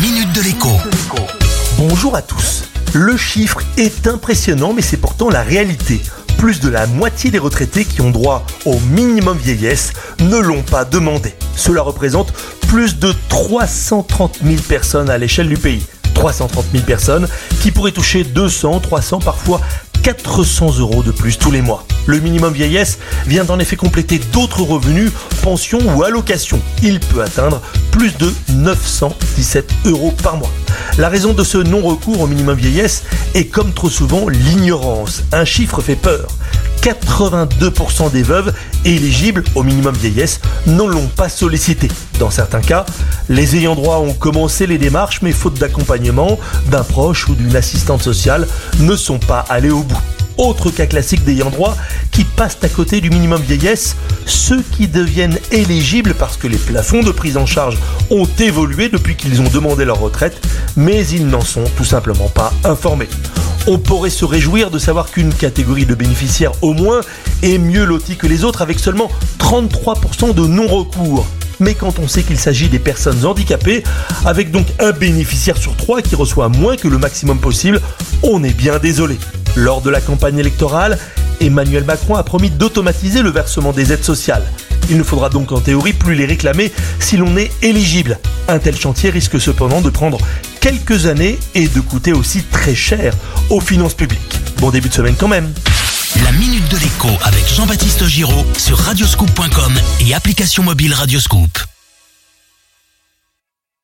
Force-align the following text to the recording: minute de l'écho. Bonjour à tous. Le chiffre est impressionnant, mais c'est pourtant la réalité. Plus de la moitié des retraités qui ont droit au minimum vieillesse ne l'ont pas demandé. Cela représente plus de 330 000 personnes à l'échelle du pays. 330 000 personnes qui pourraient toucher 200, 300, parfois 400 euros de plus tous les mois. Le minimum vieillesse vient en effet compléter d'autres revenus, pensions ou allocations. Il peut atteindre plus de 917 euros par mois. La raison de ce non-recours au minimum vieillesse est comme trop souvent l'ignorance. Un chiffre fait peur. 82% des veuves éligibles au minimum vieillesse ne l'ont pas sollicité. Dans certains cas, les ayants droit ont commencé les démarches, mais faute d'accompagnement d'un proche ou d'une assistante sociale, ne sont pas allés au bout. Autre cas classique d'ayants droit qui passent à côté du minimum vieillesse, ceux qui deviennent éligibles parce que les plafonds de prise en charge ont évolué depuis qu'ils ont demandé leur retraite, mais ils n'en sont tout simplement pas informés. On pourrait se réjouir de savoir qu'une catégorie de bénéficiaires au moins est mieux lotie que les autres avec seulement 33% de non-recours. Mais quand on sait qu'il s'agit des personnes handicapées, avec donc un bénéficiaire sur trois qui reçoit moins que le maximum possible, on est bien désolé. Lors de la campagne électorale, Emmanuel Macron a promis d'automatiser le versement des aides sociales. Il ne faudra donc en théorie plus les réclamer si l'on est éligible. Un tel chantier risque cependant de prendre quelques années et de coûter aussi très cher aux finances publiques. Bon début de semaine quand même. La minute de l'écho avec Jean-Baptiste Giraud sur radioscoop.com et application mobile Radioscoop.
minute 0.00 0.32
de 0.32 0.42
l'écho. 0.42 0.68
Bonjour 1.76 2.14
à 2.14 2.22
tous. 2.22 2.64
Le 2.92 3.16
chiffre 3.16 3.60
est 3.76 4.06
impressionnant, 4.06 4.72
mais 4.72 4.82
c'est 4.82 4.96
pourtant 4.96 5.28
la 5.28 5.42
réalité. 5.42 6.00
Plus 6.36 6.60
de 6.60 6.68
la 6.68 6.86
moitié 6.86 7.32
des 7.32 7.38
retraités 7.38 7.84
qui 7.84 8.00
ont 8.00 8.10
droit 8.10 8.46
au 8.64 8.78
minimum 8.90 9.36
vieillesse 9.36 9.92
ne 10.20 10.36
l'ont 10.38 10.62
pas 10.62 10.84
demandé. 10.84 11.34
Cela 11.56 11.82
représente 11.82 12.32
plus 12.68 12.98
de 12.98 13.12
330 13.28 14.38
000 14.44 14.62
personnes 14.68 15.10
à 15.10 15.18
l'échelle 15.18 15.48
du 15.48 15.56
pays. 15.56 15.84
330 16.14 16.64
000 16.72 16.84
personnes 16.84 17.26
qui 17.60 17.72
pourraient 17.72 17.92
toucher 17.92 18.22
200, 18.22 18.80
300, 18.80 19.18
parfois 19.18 19.60
400 20.02 20.78
euros 20.78 21.02
de 21.02 21.10
plus 21.10 21.38
tous 21.38 21.50
les 21.50 21.62
mois. 21.62 21.84
Le 22.06 22.20
minimum 22.20 22.52
vieillesse 22.52 22.98
vient 23.26 23.46
en 23.50 23.58
effet 23.58 23.76
compléter 23.76 24.18
d'autres 24.32 24.62
revenus, 24.62 25.10
pensions 25.48 25.80
ou 25.96 26.02
allocations. 26.02 26.60
Il 26.82 27.00
peut 27.00 27.22
atteindre 27.22 27.62
plus 27.90 28.14
de 28.18 28.30
917 28.50 29.72
euros 29.86 30.12
par 30.22 30.36
mois. 30.36 30.50
La 30.98 31.08
raison 31.08 31.32
de 31.32 31.42
ce 31.42 31.56
non-recours 31.56 32.20
au 32.20 32.26
minimum 32.26 32.54
vieillesse 32.54 33.02
est 33.34 33.46
comme 33.46 33.72
trop 33.72 33.88
souvent 33.88 34.28
l'ignorance. 34.28 35.22
Un 35.32 35.46
chiffre 35.46 35.80
fait 35.80 35.96
peur. 35.96 36.28
82% 36.82 38.12
des 38.12 38.22
veuves 38.22 38.52
éligibles 38.84 39.42
au 39.54 39.62
minimum 39.62 39.94
vieillesse 39.94 40.42
ne 40.66 40.82
l'ont 40.82 41.06
pas 41.06 41.30
sollicité. 41.30 41.88
Dans 42.18 42.30
certains 42.30 42.60
cas, 42.60 42.84
les 43.30 43.56
ayants 43.56 43.74
droit 43.74 44.00
ont 44.00 44.12
commencé 44.12 44.66
les 44.66 44.76
démarches, 44.76 45.22
mais 45.22 45.32
faute 45.32 45.58
d'accompagnement 45.58 46.38
d'un 46.70 46.84
proche 46.84 47.26
ou 47.26 47.34
d'une 47.34 47.56
assistante 47.56 48.02
sociale, 48.02 48.46
ne 48.80 48.94
sont 48.96 49.18
pas 49.18 49.46
allés 49.48 49.70
au 49.70 49.82
bout. 49.82 50.02
Autre 50.38 50.70
cas 50.70 50.86
classique 50.86 51.24
d'ayants 51.24 51.50
droit 51.50 51.76
qui 52.12 52.22
passent 52.22 52.58
à 52.62 52.68
côté 52.68 53.00
du 53.00 53.10
minimum 53.10 53.42
vieillesse, 53.42 53.96
ceux 54.24 54.62
qui 54.62 54.86
deviennent 54.86 55.38
éligibles 55.50 56.14
parce 56.14 56.36
que 56.36 56.46
les 56.46 56.56
plafonds 56.56 57.02
de 57.02 57.10
prise 57.10 57.36
en 57.36 57.44
charge 57.44 57.76
ont 58.10 58.28
évolué 58.38 58.88
depuis 58.88 59.16
qu'ils 59.16 59.40
ont 59.40 59.48
demandé 59.48 59.84
leur 59.84 59.98
retraite, 59.98 60.40
mais 60.76 61.04
ils 61.08 61.26
n'en 61.26 61.40
sont 61.40 61.64
tout 61.76 61.84
simplement 61.84 62.28
pas 62.28 62.52
informés. 62.62 63.08
On 63.66 63.78
pourrait 63.78 64.10
se 64.10 64.24
réjouir 64.24 64.70
de 64.70 64.78
savoir 64.78 65.10
qu'une 65.10 65.34
catégorie 65.34 65.86
de 65.86 65.96
bénéficiaires 65.96 66.52
au 66.62 66.72
moins 66.72 67.00
est 67.42 67.58
mieux 67.58 67.84
lotie 67.84 68.16
que 68.16 68.28
les 68.28 68.44
autres 68.44 68.62
avec 68.62 68.78
seulement 68.78 69.10
33% 69.40 70.34
de 70.34 70.46
non-recours. 70.46 71.26
Mais 71.60 71.74
quand 71.74 71.98
on 71.98 72.06
sait 72.06 72.22
qu'il 72.22 72.38
s'agit 72.38 72.68
des 72.68 72.78
personnes 72.78 73.26
handicapées, 73.26 73.82
avec 74.24 74.52
donc 74.52 74.66
un 74.78 74.92
bénéficiaire 74.92 75.56
sur 75.56 75.74
trois 75.76 76.00
qui 76.00 76.14
reçoit 76.14 76.48
moins 76.48 76.76
que 76.76 76.86
le 76.86 76.98
maximum 76.98 77.40
possible, 77.40 77.80
on 78.22 78.44
est 78.44 78.54
bien 78.54 78.78
désolé. 78.78 79.18
Lors 79.56 79.80
de 79.80 79.90
la 79.90 80.00
campagne 80.00 80.38
électorale, 80.38 80.98
Emmanuel 81.40 81.84
Macron 81.84 82.16
a 82.16 82.22
promis 82.22 82.50
d'automatiser 82.50 83.22
le 83.22 83.30
versement 83.30 83.72
des 83.72 83.92
aides 83.92 84.04
sociales. 84.04 84.44
Il 84.90 84.96
ne 84.96 85.02
faudra 85.02 85.28
donc 85.28 85.52
en 85.52 85.60
théorie 85.60 85.92
plus 85.92 86.14
les 86.14 86.24
réclamer 86.24 86.72
si 86.98 87.16
l'on 87.16 87.36
est 87.36 87.50
éligible. 87.62 88.18
Un 88.48 88.58
tel 88.58 88.76
chantier 88.76 89.10
risque 89.10 89.40
cependant 89.40 89.80
de 89.80 89.90
prendre 89.90 90.18
quelques 90.60 91.06
années 91.06 91.38
et 91.54 91.68
de 91.68 91.80
coûter 91.80 92.12
aussi 92.12 92.42
très 92.42 92.74
cher 92.74 93.14
aux 93.50 93.60
finances 93.60 93.94
publiques. 93.94 94.40
Bon 94.58 94.70
début 94.70 94.88
de 94.88 94.94
semaine 94.94 95.16
quand 95.18 95.28
même. 95.28 95.52
La 96.24 96.32
minute 96.32 96.68
de 96.70 96.78
l'écho 96.78 97.08
avec 97.24 97.46
Jean-Baptiste 97.46 98.06
Giraud 98.06 98.46
sur 98.56 98.78
radioscoop.com 98.78 99.72
et 100.00 100.14
application 100.14 100.62
mobile 100.62 100.94
Radioscoop. 100.94 101.50